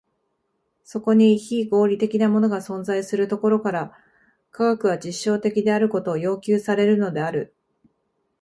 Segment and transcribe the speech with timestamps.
[0.83, 3.93] そこに非合理的なものが存在するところから、
[4.49, 7.53] 科学は実証的であることを要求されるのである。